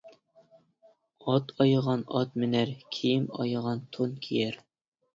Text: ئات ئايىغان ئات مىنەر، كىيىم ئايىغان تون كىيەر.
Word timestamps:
ئات 1.25 1.53
ئايىغان 1.59 2.03
ئات 2.15 2.35
مىنەر، 2.47 2.75
كىيىم 2.99 3.31
ئايىغان 3.39 3.89
تون 3.97 4.21
كىيەر. 4.29 4.63